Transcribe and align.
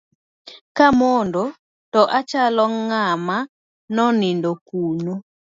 Ka 0.75 0.85
amondo 0.91 1.43
to 1.93 2.01
achalo 2.19 2.63
ng'ama 2.85 3.37
nonindo 3.95 4.51
kuno. 4.67 5.13